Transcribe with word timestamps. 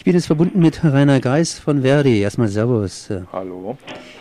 Ich 0.00 0.04
bin 0.04 0.14
jetzt 0.14 0.28
verbunden 0.28 0.60
mit 0.60 0.82
Rainer 0.82 1.20
Geis 1.20 1.58
von 1.58 1.82
Verdi. 1.82 2.20
Erstmal 2.20 2.48
Servus. 2.48 3.10
Hallo. 3.34 3.76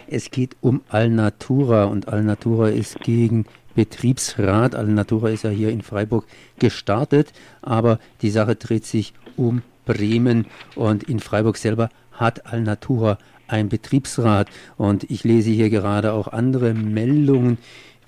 Es 0.07 0.29
geht 0.29 0.57
um 0.59 0.81
Alnatura 0.89 1.85
und 1.85 2.09
Alnatura 2.09 2.67
ist 2.67 2.99
gegen 2.99 3.45
Betriebsrat. 3.75 4.75
Alnatura 4.75 5.29
ist 5.29 5.45
ja 5.45 5.51
hier 5.51 5.69
in 5.69 5.81
Freiburg 5.81 6.25
gestartet, 6.59 7.31
aber 7.61 7.99
die 8.21 8.29
Sache 8.29 8.57
dreht 8.57 8.85
sich 8.85 9.13
um 9.37 9.61
Bremen 9.85 10.47
und 10.75 11.03
in 11.03 11.21
Freiburg 11.21 11.55
selber 11.55 11.87
hat 12.11 12.45
Alnatura 12.45 13.17
ein 13.47 13.69
Betriebsrat 13.69 14.49
und 14.75 15.09
ich 15.09 15.23
lese 15.23 15.51
hier 15.51 15.69
gerade 15.69 16.11
auch 16.11 16.27
andere 16.27 16.73
Meldungen 16.73 17.57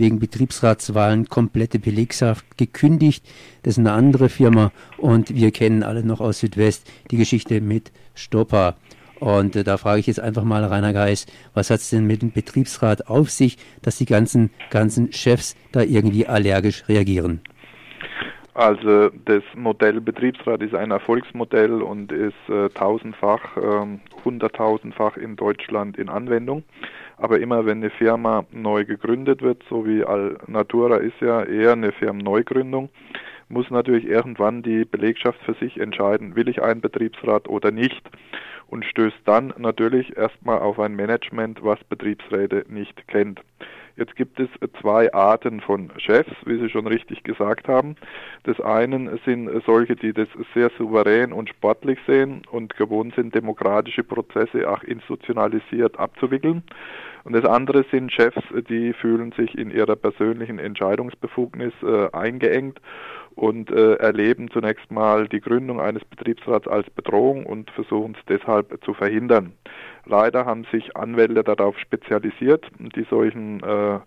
wegen 0.02 0.20
Betriebsratswahlen 0.20 1.29
komplette 1.29 1.79
Belegschaft 1.79 2.57
gekündigt. 2.57 3.23
Das 3.63 3.75
ist 3.75 3.79
eine 3.79 3.93
andere 3.93 4.27
Firma 4.27 4.71
und 4.97 5.33
wir 5.33 5.51
kennen 5.51 5.83
alle 5.83 6.04
noch 6.04 6.20
aus 6.20 6.39
Südwest 6.39 6.91
die 7.11 7.18
Geschichte 7.18 7.61
mit 7.61 7.91
Stopper. 8.15 8.75
Und 9.19 9.55
äh, 9.55 9.64
da 9.64 9.77
frage 9.77 10.00
ich 10.00 10.07
jetzt 10.07 10.19
einfach 10.19 10.43
mal 10.43 10.65
Rainer 10.65 10.93
Geis, 10.93 11.27
was 11.54 11.69
hat 11.69 11.79
es 11.79 11.91
denn 11.91 12.07
mit 12.07 12.24
dem 12.24 12.32
Betriebsrat 12.32 13.07
auf 13.07 13.29
sich, 13.29 13.57
dass 13.83 14.00
die 14.00 14.07
ganzen, 14.07 14.50
ganzen 14.71 15.14
Chefs 15.14 15.55
da 15.71 15.83
irgendwie 15.83 16.25
allergisch 16.25 16.89
reagieren? 16.89 17.39
Also 18.55 19.10
das 19.25 19.43
Modell 19.55 20.02
Betriebsrat 20.02 20.61
ist 20.61 20.74
ein 20.74 20.91
Erfolgsmodell 20.91 21.82
und 21.82 22.11
ist 22.11 22.33
äh, 22.49 22.69
tausendfach, 22.69 23.55
äh, 23.55 23.99
hunderttausendfach 24.25 25.18
in 25.18 25.36
Deutschland 25.36 25.97
in 25.97 26.10
Anwendung. 26.10 26.63
Aber 27.21 27.39
immer 27.39 27.68
wenn 27.68 27.78
eine 27.78 27.92
Firma 27.92 28.46
neu 28.52 28.84
gegründet 28.84 29.43
wird, 29.43 29.61
so 29.70 29.86
wie 29.86 30.04
Alnatura 30.04 30.98
ist 30.98 31.21
ja 31.21 31.44
eher 31.44 31.74
eine 31.74 31.92
Firmenneugründung, 31.92 32.89
muss 33.47 33.70
natürlich 33.70 34.06
irgendwann 34.06 34.64
die 34.64 34.86
Belegschaft 34.86 35.39
für 35.44 35.53
sich 35.53 35.80
entscheiden, 35.80 36.36
will 36.36 36.50
ich 36.50 36.64
einen 36.64 36.81
Betriebsrat 36.81 37.47
oder 37.47 37.70
nicht 37.70 38.02
und 38.70 38.86
stößt 38.86 39.20
dann 39.25 39.53
natürlich 39.59 40.17
erstmal 40.17 40.59
auf 40.59 40.80
ein 40.80 40.95
Management, 40.95 41.63
was 41.63 41.78
Betriebsräte 41.83 42.66
nicht 42.69 43.08
kennt. 43.08 43.39
Jetzt 43.97 44.16
gibt 44.16 44.39
es 44.39 44.50
zwei 44.81 45.13
Arten 45.13 45.61
von 45.61 45.91
Chefs, 45.97 46.31
wie 46.45 46.58
Sie 46.58 46.69
schon 46.69 46.88
richtig 46.88 47.23
gesagt 47.23 47.67
haben. 47.67 47.97
Das 48.44 48.59
eine 48.61 49.19
sind 49.25 49.50
solche, 49.66 49.95
die 49.95 50.13
das 50.13 50.30
sehr 50.56 50.72
souverän 50.78 51.33
und 51.33 51.50
sportlich 51.50 52.00
sehen 52.08 52.41
und 52.50 52.75
gewohnt 52.78 53.13
sind, 53.16 53.35
demokratische 53.35 54.03
Prozesse 54.03 54.67
auch 54.67 54.81
institutionalisiert 54.83 56.00
abzuwickeln. 56.00 56.63
Und 57.23 57.33
das 57.33 57.45
andere 57.45 57.86
sind 57.91 58.11
Chefs, 58.11 58.41
die 58.69 58.94
fühlen 58.94 59.31
sich 59.33 59.58
in 59.58 59.72
ihrer 59.72 59.95
persönlichen 59.95 60.59
Entscheidungsbefugnis 60.59 61.73
äh, 61.83 62.09
eingeengt 62.11 62.80
und 63.36 63.72
äh, 63.72 63.95
erleben 63.95 64.50
zunächst 64.52 64.91
mal 64.91 65.28
die 65.28 65.39
Gründung 65.39 65.80
eines 65.80 66.03
Betriebsrats 66.05 66.67
als 66.67 66.89
Bedrohung 66.89 67.45
und 67.45 67.69
versuchen 67.72 68.16
es 68.19 68.25
deshalb 68.28 68.83
zu 68.83 68.94
verhindern. 68.94 69.53
Leider 70.05 70.45
haben 70.45 70.66
sich 70.72 70.95
Anwälte 70.97 71.44
darauf 71.44 71.78
spezialisiert, 71.78 72.66
die 72.80 73.05
solchen 73.09 73.61
äh, 73.63 74.00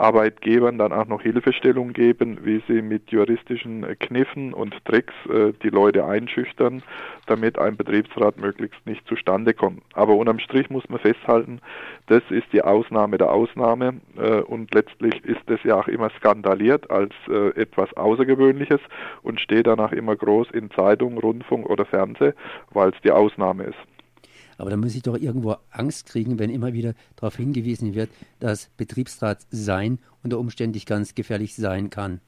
Arbeitgebern 0.00 0.78
dann 0.78 0.92
auch 0.92 1.06
noch 1.06 1.22
Hilfestellung 1.22 1.92
geben, 1.92 2.38
wie 2.42 2.62
sie 2.66 2.82
mit 2.82 3.10
juristischen 3.10 3.86
Kniffen 3.98 4.54
und 4.54 4.74
Tricks 4.84 5.14
äh, 5.28 5.52
die 5.62 5.68
Leute 5.68 6.04
einschüchtern, 6.04 6.82
damit 7.26 7.58
ein 7.58 7.76
Betriebsrat 7.76 8.38
möglichst 8.38 8.84
nicht 8.86 9.06
zustande 9.06 9.54
kommt. 9.54 9.82
Aber 9.92 10.14
unterm 10.16 10.38
Strich 10.38 10.70
muss 10.70 10.88
man 10.88 11.00
festhalten, 11.00 11.60
das 12.06 12.22
ist 12.30 12.46
die 12.52 12.62
Ausnahme 12.62 13.18
der 13.18 13.30
Ausnahme 13.30 14.00
äh, 14.16 14.40
und 14.40 14.74
letztlich 14.74 15.24
ist 15.24 15.42
das 15.46 15.62
ja 15.64 15.76
auch 15.76 15.88
immer 15.88 16.10
skandaliert 16.18 16.90
als 16.90 17.12
äh, 17.28 17.48
etwas 17.60 17.92
Außergewöhnliches 17.96 18.80
und 19.22 19.40
steht 19.40 19.66
danach 19.66 19.92
immer 19.92 20.16
groß 20.16 20.50
in 20.52 20.70
Zeitung, 20.70 21.18
Rundfunk 21.18 21.68
oder 21.68 21.84
Fernseh, 21.84 22.32
weil 22.72 22.90
es 22.90 23.00
die 23.02 23.12
Ausnahme 23.12 23.64
ist. 23.64 23.99
Aber 24.60 24.70
da 24.70 24.76
muss 24.76 24.94
ich 24.94 25.02
doch 25.02 25.16
irgendwo 25.16 25.56
Angst 25.70 26.08
kriegen, 26.08 26.38
wenn 26.38 26.50
immer 26.50 26.72
wieder 26.72 26.94
darauf 27.16 27.36
hingewiesen 27.36 27.94
wird, 27.94 28.10
dass 28.40 28.68
Betriebsrat 28.76 29.38
sein 29.50 29.98
unter 30.22 30.38
Umständen 30.38 30.80
ganz 30.86 31.14
gefährlich 31.14 31.54
sein 31.56 31.90
kann. 31.90 32.20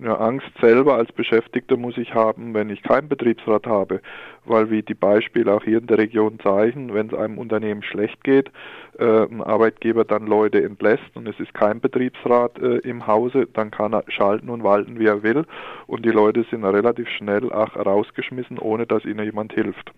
Ja, 0.00 0.14
Angst 0.14 0.46
selber 0.60 0.94
als 0.94 1.10
Beschäftigter 1.10 1.76
muss 1.76 1.98
ich 1.98 2.14
haben, 2.14 2.54
wenn 2.54 2.70
ich 2.70 2.84
keinen 2.84 3.08
Betriebsrat 3.08 3.66
habe, 3.66 4.00
weil 4.44 4.70
wie 4.70 4.82
die 4.82 4.94
Beispiele 4.94 5.52
auch 5.52 5.64
hier 5.64 5.78
in 5.78 5.88
der 5.88 5.98
Region 5.98 6.38
zeigen, 6.38 6.94
wenn 6.94 7.08
es 7.08 7.14
einem 7.14 7.36
Unternehmen 7.36 7.82
schlecht 7.82 8.22
geht, 8.22 8.48
äh, 8.96 9.24
ein 9.24 9.42
Arbeitgeber 9.42 10.04
dann 10.04 10.28
Leute 10.28 10.62
entlässt 10.62 11.16
und 11.16 11.26
es 11.26 11.40
ist 11.40 11.52
kein 11.52 11.80
Betriebsrat 11.80 12.60
äh, 12.60 12.76
im 12.78 13.08
Hause, 13.08 13.48
dann 13.52 13.72
kann 13.72 13.92
er 13.92 14.04
schalten 14.06 14.50
und 14.50 14.62
walten, 14.62 15.00
wie 15.00 15.06
er 15.06 15.24
will 15.24 15.44
und 15.88 16.06
die 16.06 16.10
Leute 16.10 16.46
sind 16.48 16.64
relativ 16.64 17.08
schnell 17.08 17.50
auch 17.52 17.74
rausgeschmissen, 17.74 18.60
ohne 18.60 18.86
dass 18.86 19.04
ihnen 19.04 19.24
jemand 19.24 19.52
hilft. 19.52 19.92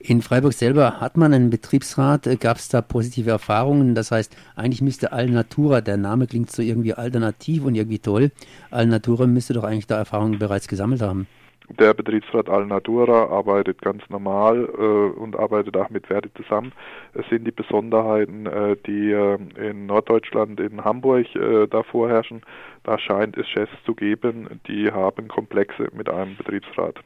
In 0.00 0.22
Freiburg 0.22 0.52
selber 0.52 1.00
hat 1.00 1.16
man 1.16 1.34
einen 1.34 1.50
Betriebsrat. 1.50 2.28
Äh, 2.28 2.36
Gab 2.36 2.58
es 2.58 2.68
da 2.68 2.80
positive 2.82 3.30
Erfahrungen? 3.30 3.96
Das 3.96 4.12
heißt, 4.12 4.36
eigentlich 4.54 4.80
müsste 4.80 5.10
Alnatura, 5.10 5.80
der 5.80 5.96
Name 5.96 6.28
klingt 6.28 6.52
so 6.52 6.62
irgendwie 6.62 6.94
alternativ 6.94 7.64
und 7.64 7.74
irgendwie 7.74 7.98
toll. 7.98 8.30
Alnatura 8.70 9.26
müsste 9.26 9.54
doch 9.54 9.64
eigentlich 9.64 9.88
da 9.88 9.98
Erfahrungen 9.98 10.38
bereits 10.38 10.68
gesammelt 10.68 11.02
haben. 11.02 11.26
Der 11.70 11.92
Betriebsrat 11.94 12.48
Alnatura 12.48 13.26
arbeitet 13.26 13.82
ganz 13.82 14.02
normal 14.08 14.68
äh, 14.78 15.20
und 15.20 15.36
arbeitet 15.36 15.76
auch 15.76 15.90
mit 15.90 16.06
Verdi 16.06 16.32
zusammen. 16.34 16.72
Es 17.12 17.28
sind 17.28 17.44
die 17.44 17.50
Besonderheiten, 17.50 18.46
äh, 18.46 18.76
die 18.86 19.10
äh, 19.10 19.36
in 19.56 19.86
Norddeutschland, 19.86 20.60
in 20.60 20.82
Hamburg 20.82 21.26
äh, 21.34 21.66
da 21.66 21.82
vorherrschen. 21.82 22.42
Da 22.84 22.98
scheint 22.98 23.36
es 23.36 23.48
Chefs 23.48 23.72
zu 23.84 23.94
geben, 23.94 24.60
die 24.68 24.90
haben 24.92 25.28
Komplexe 25.28 25.88
mit 25.92 26.08
einem 26.08 26.36
Betriebsrat. 26.36 27.00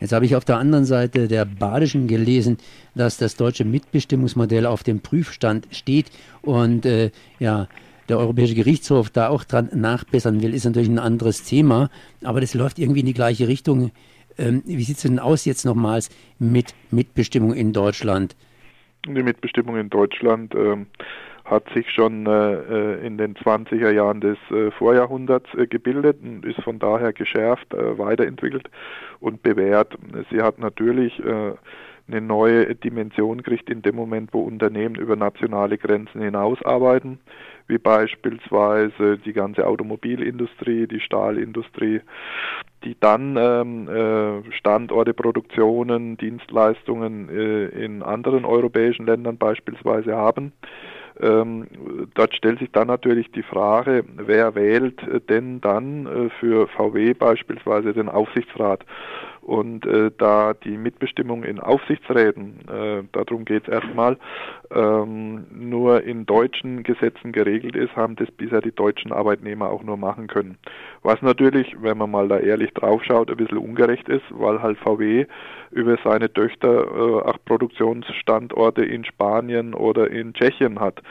Jetzt 0.00 0.12
habe 0.12 0.24
ich 0.24 0.36
auf 0.36 0.44
der 0.44 0.58
anderen 0.58 0.84
Seite 0.84 1.28
der 1.28 1.44
Badischen 1.44 2.06
gelesen, 2.06 2.58
dass 2.94 3.16
das 3.16 3.36
deutsche 3.36 3.64
Mitbestimmungsmodell 3.64 4.66
auf 4.66 4.82
dem 4.82 5.00
Prüfstand 5.00 5.68
steht 5.70 6.10
und 6.42 6.86
äh, 6.86 7.10
ja, 7.38 7.68
der 8.08 8.18
Europäische 8.18 8.54
Gerichtshof 8.54 9.10
da 9.10 9.28
auch 9.28 9.44
dran 9.44 9.70
nachbessern 9.72 10.42
will, 10.42 10.54
ist 10.54 10.64
natürlich 10.64 10.90
ein 10.90 10.98
anderes 10.98 11.42
Thema, 11.44 11.90
aber 12.22 12.40
das 12.40 12.54
läuft 12.54 12.78
irgendwie 12.78 13.00
in 13.00 13.06
die 13.06 13.14
gleiche 13.14 13.48
Richtung. 13.48 13.92
Ähm, 14.36 14.62
wie 14.66 14.82
sieht 14.82 14.96
es 14.96 15.02
denn 15.02 15.18
aus 15.18 15.44
jetzt 15.44 15.64
nochmals 15.64 16.10
mit 16.38 16.74
Mitbestimmung 16.90 17.54
in 17.54 17.72
Deutschland? 17.72 18.36
Die 19.06 19.22
Mitbestimmung 19.22 19.76
in 19.76 19.90
Deutschland 19.90 20.54
ähm, 20.54 20.86
hat 21.44 21.64
sich 21.74 21.90
schon 21.90 22.26
äh, 22.26 22.54
äh 22.54 23.06
in 23.06 23.18
den 23.18 23.34
20er 23.34 23.90
Jahren 23.90 24.20
des 24.20 24.38
äh, 24.50 24.70
Vorjahrhunderts 24.70 25.50
gebildet 25.68 26.18
und 26.22 26.44
ist 26.44 26.60
von 26.62 26.78
daher 26.78 27.12
geschärft, 27.12 27.68
weiterentwickelt 27.72 28.70
und 29.20 29.42
bewährt. 29.42 29.96
Sie 30.30 30.42
hat 30.42 30.58
natürlich 30.58 31.20
eine 32.06 32.20
neue 32.20 32.74
Dimension 32.74 33.38
gekriegt 33.38 33.70
in 33.70 33.82
dem 33.82 33.96
Moment, 33.96 34.30
wo 34.32 34.40
Unternehmen 34.40 34.96
über 34.96 35.16
nationale 35.16 35.78
Grenzen 35.78 36.20
hinaus 36.20 36.62
arbeiten, 36.62 37.18
wie 37.66 37.78
beispielsweise 37.78 39.18
die 39.18 39.32
ganze 39.32 39.66
Automobilindustrie, 39.66 40.86
die 40.86 41.00
Stahlindustrie, 41.00 42.02
die 42.84 42.96
dann 43.00 43.36
ähm, 43.38 43.88
äh, 43.88 44.52
Standorte, 44.52 45.14
Produktionen, 45.14 46.18
Dienstleistungen 46.18 47.30
äh, 47.30 47.66
in 47.84 48.02
anderen 48.02 48.44
europäischen 48.44 49.06
Ländern 49.06 49.38
beispielsweise 49.38 50.14
haben. 50.14 50.52
Ähm, 51.20 51.66
dort 52.14 52.34
stellt 52.34 52.58
sich 52.58 52.70
dann 52.72 52.88
natürlich 52.88 53.30
die 53.32 53.42
Frage, 53.42 54.04
wer 54.16 54.54
wählt 54.54 55.00
denn 55.28 55.60
dann 55.60 56.06
äh, 56.06 56.30
für 56.40 56.66
VW 56.68 57.14
beispielsweise 57.14 57.92
den 57.92 58.08
Aufsichtsrat? 58.08 58.84
Und 59.44 59.84
äh, 59.84 60.10
da 60.16 60.54
die 60.54 60.78
Mitbestimmung 60.78 61.44
in 61.44 61.60
Aufsichtsräten, 61.60 62.60
äh, 62.66 63.02
darum 63.12 63.44
geht 63.44 63.64
es 63.64 63.74
erstmal, 63.74 64.16
ähm, 64.74 65.44
nur 65.52 66.02
in 66.02 66.24
deutschen 66.24 66.82
Gesetzen 66.82 67.30
geregelt 67.30 67.76
ist, 67.76 67.94
haben 67.94 68.16
das 68.16 68.30
bisher 68.30 68.62
die 68.62 68.72
deutschen 68.72 69.12
Arbeitnehmer 69.12 69.68
auch 69.68 69.82
nur 69.82 69.98
machen 69.98 70.28
können. 70.28 70.56
Was 71.02 71.20
natürlich, 71.20 71.76
wenn 71.82 71.98
man 71.98 72.10
mal 72.10 72.26
da 72.26 72.38
ehrlich 72.38 72.72
draufschaut, 72.72 73.30
ein 73.30 73.36
bisschen 73.36 73.58
ungerecht 73.58 74.08
ist, 74.08 74.24
weil 74.30 74.62
halt 74.62 74.78
VW 74.78 75.26
über 75.72 75.98
seine 76.02 76.32
Töchter 76.32 76.86
äh, 76.86 77.28
auch 77.28 77.36
Produktionsstandorte 77.44 78.82
in 78.82 79.04
Spanien 79.04 79.74
oder 79.74 80.10
in 80.10 80.32
Tschechien 80.32 80.80
hat. 80.80 81.02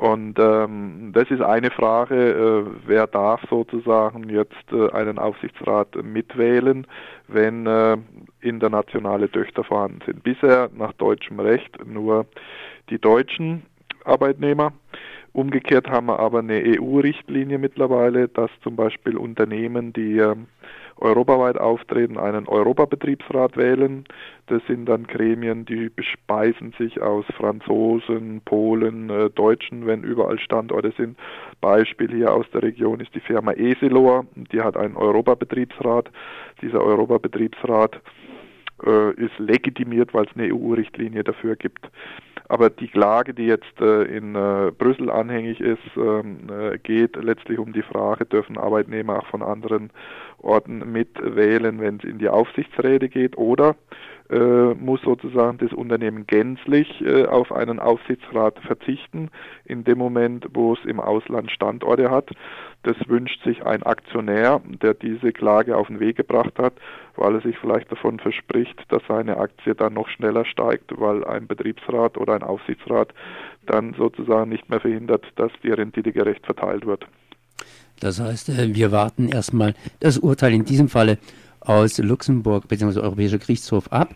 Und 0.00 0.38
ähm, 0.38 1.10
das 1.12 1.30
ist 1.30 1.42
eine 1.42 1.70
Frage, 1.70 2.14
äh, 2.16 2.64
wer 2.86 3.06
darf 3.06 3.42
sozusagen 3.50 4.30
jetzt 4.30 4.72
äh, 4.72 4.90
einen 4.92 5.18
Aufsichtsrat 5.18 5.94
mitwählen, 6.02 6.86
wenn 7.28 7.66
äh, 7.66 7.98
internationale 8.40 9.30
Töchter 9.30 9.62
vorhanden 9.62 9.98
sind. 10.06 10.22
Bisher 10.22 10.70
nach 10.74 10.94
deutschem 10.94 11.38
Recht 11.38 11.84
nur 11.84 12.24
die 12.88 12.98
deutschen 12.98 13.66
Arbeitnehmer. 14.06 14.72
Umgekehrt 15.34 15.90
haben 15.90 16.06
wir 16.06 16.18
aber 16.18 16.38
eine 16.38 16.62
EU-Richtlinie 16.64 17.58
mittlerweile, 17.58 18.28
dass 18.28 18.50
zum 18.62 18.76
Beispiel 18.76 19.18
Unternehmen, 19.18 19.92
die 19.92 20.16
äh, 20.16 20.34
europaweit 21.00 21.58
auftreten, 21.58 22.18
einen 22.18 22.46
Europabetriebsrat 22.46 23.56
wählen. 23.56 24.04
Das 24.46 24.62
sind 24.66 24.86
dann 24.86 25.06
Gremien, 25.06 25.64
die 25.64 25.88
bespeisen 25.88 26.72
sich 26.78 27.00
aus 27.00 27.24
Franzosen, 27.36 28.40
Polen, 28.44 29.10
äh, 29.10 29.30
Deutschen, 29.30 29.86
wenn 29.86 30.02
überall 30.02 30.38
Standorte 30.38 30.92
sind. 30.96 31.18
Beispiel 31.60 32.10
hier 32.10 32.32
aus 32.32 32.46
der 32.52 32.62
Region 32.62 33.00
ist 33.00 33.14
die 33.14 33.20
Firma 33.20 33.52
Eselor, 33.52 34.26
die 34.34 34.60
hat 34.60 34.76
einen 34.76 34.96
Europabetriebsrat. 34.96 36.10
Dieser 36.62 36.82
Europabetriebsrat 36.82 38.00
äh, 38.84 39.12
ist 39.14 39.38
legitimiert, 39.38 40.14
weil 40.14 40.26
es 40.26 40.36
eine 40.36 40.52
EU-Richtlinie 40.54 41.24
dafür 41.24 41.56
gibt. 41.56 41.90
Aber 42.50 42.68
die 42.68 42.88
Klage, 42.88 43.32
die 43.32 43.46
jetzt 43.46 43.80
äh, 43.80 44.02
in 44.02 44.34
äh, 44.34 44.72
Brüssel 44.76 45.08
anhängig 45.08 45.60
ist, 45.60 45.78
ähm, 45.96 46.48
äh, 46.50 46.78
geht 46.78 47.14
letztlich 47.14 47.60
um 47.60 47.72
die 47.72 47.82
Frage, 47.82 48.26
dürfen 48.26 48.58
Arbeitnehmer 48.58 49.20
auch 49.20 49.26
von 49.26 49.40
anderen 49.40 49.90
Orten 50.38 50.90
mitwählen, 50.90 51.80
wenn 51.80 51.98
es 51.98 52.04
in 52.04 52.18
die 52.18 52.28
Aufsichtsräte 52.28 53.08
geht? 53.08 53.38
Oder 53.38 53.76
muss 54.74 55.00
sozusagen 55.02 55.58
das 55.58 55.72
Unternehmen 55.72 56.26
gänzlich 56.26 56.88
äh, 57.00 57.26
auf 57.26 57.50
einen 57.52 57.80
Aufsichtsrat 57.80 58.58
verzichten, 58.60 59.30
in 59.64 59.82
dem 59.82 59.98
Moment, 59.98 60.46
wo 60.52 60.74
es 60.74 60.78
im 60.84 61.00
Ausland 61.00 61.50
Standorte 61.50 62.10
hat. 62.10 62.30
Das 62.84 62.96
wünscht 63.08 63.42
sich 63.44 63.64
ein 63.66 63.82
Aktionär, 63.82 64.60
der 64.82 64.94
diese 64.94 65.32
Klage 65.32 65.76
auf 65.76 65.88
den 65.88 66.00
Weg 66.00 66.16
gebracht 66.16 66.58
hat, 66.58 66.74
weil 67.16 67.34
er 67.34 67.40
sich 67.40 67.58
vielleicht 67.58 67.90
davon 67.90 68.20
verspricht, 68.20 68.80
dass 68.88 69.02
seine 69.08 69.36
Aktie 69.36 69.74
dann 69.74 69.94
noch 69.94 70.08
schneller 70.08 70.44
steigt, 70.44 70.98
weil 70.98 71.24
ein 71.24 71.46
Betriebsrat 71.46 72.16
oder 72.16 72.34
ein 72.34 72.42
Aufsichtsrat 72.42 73.12
dann 73.66 73.94
sozusagen 73.94 74.48
nicht 74.50 74.70
mehr 74.70 74.80
verhindert, 74.80 75.26
dass 75.36 75.52
die 75.62 75.70
Rendite 75.70 76.12
gerecht 76.12 76.46
verteilt 76.46 76.86
wird. 76.86 77.04
Das 78.00 78.18
heißt, 78.18 78.48
äh, 78.48 78.74
wir 78.74 78.92
warten 78.92 79.28
erstmal 79.28 79.74
das 80.00 80.18
Urteil 80.18 80.54
in 80.54 80.64
diesem 80.64 80.88
Falle 80.88 81.18
aus 81.60 81.98
Luxemburg 81.98 82.68
bzw. 82.68 83.00
Europäischer 83.00 83.38
Gerichtshof 83.38 83.92
ab. 83.92 84.14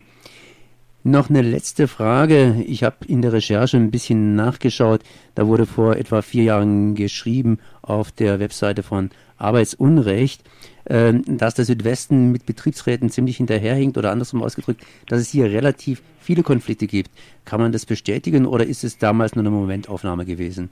Noch 1.07 1.29
eine 1.29 1.43
letzte 1.43 1.87
Frage. 1.87 2.65
Ich 2.67 2.83
habe 2.83 3.05
in 3.07 3.21
der 3.21 3.35
Recherche 3.35 3.77
ein 3.77 3.91
bisschen 3.91 4.35
nachgeschaut. 4.37 5.03
Da 5.35 5.47
wurde 5.47 5.67
vor 5.67 5.97
etwa 5.97 6.23
vier 6.23 6.45
Jahren 6.45 6.95
geschrieben 6.95 7.59
auf 7.83 8.11
der 8.11 8.41
Webseite 8.41 8.83
von 8.83 9.11
Arbeitsunrecht, 9.37 10.43
äh, 10.85 11.13
dass 11.27 11.55
der 11.55 11.67
Südwesten 11.67 12.33
mit 12.33 12.47
Betriebsräten 12.47 13.11
ziemlich 13.11 13.37
hinterherhinkt 13.37 13.99
oder 13.99 14.13
andersrum 14.13 14.43
ausgedrückt, 14.43 14.83
dass 15.07 15.21
es 15.21 15.29
hier 15.29 15.51
relativ 15.51 16.01
viele 16.21 16.43
Konflikte 16.43 16.87
gibt. 16.87 17.11
Kann 17.45 17.61
man 17.61 17.73
das 17.73 17.85
bestätigen 17.85 18.47
oder 18.47 18.65
ist 18.65 18.83
es 18.83 18.97
damals 18.97 19.35
nur 19.35 19.43
eine 19.43 19.51
Momentaufnahme 19.51 20.25
gewesen? 20.25 20.71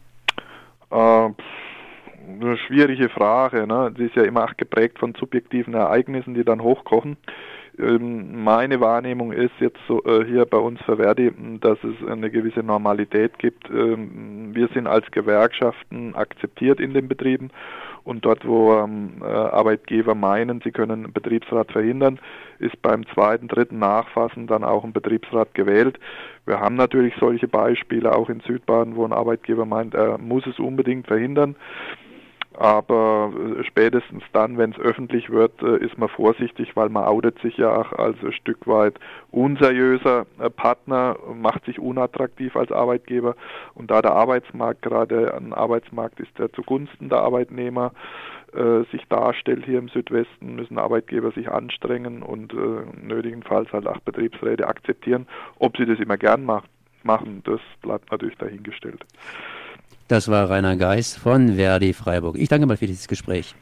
Äh, 0.91 1.29
eine 2.29 2.57
schwierige 2.57 3.09
Frage. 3.09 3.67
Ne? 3.67 3.93
Die 3.97 4.05
ist 4.05 4.17
ja 4.17 4.23
immer 4.23 4.45
auch 4.45 4.57
geprägt 4.57 4.99
von 4.99 5.15
subjektiven 5.15 5.75
Ereignissen, 5.75 6.35
die 6.35 6.45
dann 6.45 6.63
hochkochen. 6.63 7.17
Ähm, 7.79 8.45
meine 8.45 8.81
Wahrnehmung 8.81 9.33
ist 9.33 9.53
jetzt 9.61 9.79
so, 9.89 10.05
äh, 10.05 10.25
hier 10.27 10.45
bei 10.45 10.59
uns 10.59 10.81
für 10.83 10.99
Verdi, 10.99 11.33
dass 11.61 11.79
es 11.83 12.07
eine 12.07 12.31
gewisse 12.31 12.63
Normalität 12.63 13.39
gibt. 13.39 13.71
Ähm, 13.71 14.51
wir 14.55 14.69
sind 14.69 14.87
als 14.87 15.11
Gewerkschaften 15.11 16.15
akzeptiert 16.15 16.81
in 16.81 16.93
den 16.93 17.09
Betrieben 17.09 17.51
und 18.05 18.25
dort, 18.25 18.47
wo 18.47 18.75
ähm, 18.75 19.23
äh, 19.23 19.27
Arbeitgeber 19.27 20.15
meinen, 20.15 20.61
sie 20.63 20.73
können 20.73 21.05
einen 21.05 21.13
Betriebsrat 21.13 21.73
verhindern, 21.73 22.19
ist 22.59 22.81
beim 22.83 23.07
zweiten, 23.09 23.49
dritten 23.49 23.79
Nachfassen 23.79 24.47
dann 24.47 24.65
auch 24.65 24.85
ein 24.85 24.93
Betriebsrat 24.93 25.55
gewählt. 25.55 25.99
Wir 26.45 26.61
haben 26.61 26.75
natürlich 26.75 27.15
solche 27.21 27.49
Beispiele 27.49 28.15
auch 28.15 28.29
in 28.29 28.41
Südbaden, 28.41 28.97
wo 28.97 29.05
ein 29.05 29.13
Arbeitgeber 29.13 29.65
meint, 29.65 29.95
er 29.95 30.19
muss 30.19 30.47
es 30.47 30.59
unbedingt 30.59 31.07
verhindern. 31.07 31.57
Aber 32.55 33.33
äh, 33.35 33.65
spätestens 33.65 34.23
dann, 34.33 34.59
wenn 34.59 34.73
es 34.73 34.79
öffentlich 34.79 35.31
wird, 35.31 35.63
äh, 35.63 35.79
ist 35.79 35.97
man 35.97 36.09
vorsichtig, 36.09 36.77
weil 36.77 36.91
man 36.91 37.05
outet 37.05 37.39
sich 37.41 37.57
ja 37.57 37.75
auch 37.75 37.93
als 37.93 38.17
ein 38.23 38.33
Stück 38.33 38.67
weit 38.67 38.99
unseriöser 39.31 40.27
äh, 40.39 40.51
Partner, 40.51 41.17
macht 41.35 41.65
sich 41.65 41.79
unattraktiv 41.79 42.55
als 42.57 42.71
Arbeitgeber. 42.71 43.37
Und 43.75 43.91
da 43.91 44.03
der 44.03 44.13
Arbeitsmarkt 44.13 44.83
gerade 44.83 45.35
ein 45.35 45.53
Arbeitsmarkt 45.53 46.21
ist, 46.21 46.39
der 46.39 46.53
zugunsten 46.53 47.09
der 47.09 47.19
Arbeitnehmer 47.19 47.93
sich 48.91 49.09
darstellt 49.09 49.65
hier 49.65 49.79
im 49.79 49.89
Südwesten, 49.89 50.57
müssen 50.57 50.77
Arbeitgeber 50.77 51.31
sich 51.31 51.51
anstrengen 51.51 52.23
und 52.23 52.53
nötigenfalls 53.03 53.73
halt 53.73 53.87
auch 53.87 53.99
Betriebsräte 54.01 54.69
akzeptieren. 54.69 55.27
Ob 55.59 55.79
sie 55.79 55.87
das 55.87 55.99
immer 55.99 56.19
gern 56.19 56.45
macht, 56.45 56.69
machen, 57.03 57.41
das 57.47 57.61
bleibt 57.81 58.13
natürlich 58.13 58.37
dahingestellt. 58.37 59.07
Das 60.13 60.29
war 60.29 60.51
Rainer 60.51 60.77
Geis 60.77 61.17
von 61.17 61.57
Verdi 61.57 61.95
Freiburg. 61.95 62.37
Ich 62.37 62.51
danke 62.51 62.67
mal 62.67 62.77
für 62.77 62.87
dieses 62.87 63.09
Gespräch. 63.09 63.55